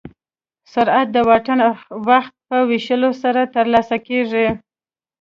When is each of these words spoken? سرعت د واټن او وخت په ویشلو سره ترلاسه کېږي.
سرعت 0.73 1.07
د 1.15 1.17
واټن 1.27 1.59
او 1.67 1.73
وخت 2.09 2.33
په 2.47 2.57
ویشلو 2.69 3.11
سره 3.23 3.41
ترلاسه 3.55 3.97
کېږي. 4.07 4.47